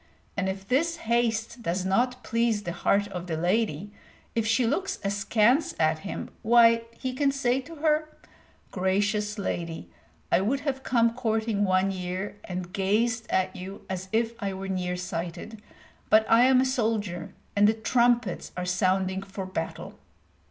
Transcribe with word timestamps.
And 0.35 0.49
if 0.49 0.67
this 0.67 0.95
haste 0.97 1.61
does 1.61 1.85
not 1.85 2.23
please 2.23 2.63
the 2.63 2.71
heart 2.71 3.07
of 3.09 3.27
the 3.27 3.37
lady, 3.37 3.91
if 4.33 4.47
she 4.47 4.65
looks 4.65 4.97
askance 5.03 5.75
at 5.79 5.99
him, 5.99 6.31
why, 6.41 6.85
he 6.97 7.13
can 7.13 7.31
say 7.31 7.61
to 7.61 7.75
her, 7.75 8.09
"Gracious 8.71 9.37
lady, 9.37 9.91
I 10.31 10.41
would 10.41 10.61
have 10.61 10.81
come 10.81 11.13
courting 11.13 11.65
one 11.65 11.91
year, 11.91 12.35
and 12.45 12.73
gazed 12.73 13.29
at 13.29 13.55
you 13.55 13.85
as 13.91 14.09
if 14.11 14.33
I 14.41 14.53
were 14.55 14.67
near 14.67 14.95
sighted; 14.97 15.61
but 16.09 16.25
I 16.27 16.45
am 16.45 16.59
a 16.61 16.65
soldier, 16.65 17.35
and 17.55 17.67
the 17.67 17.75
trumpets 17.75 18.51
are 18.57 18.65
sounding 18.65 19.21
for 19.21 19.45
battle!" 19.45 19.99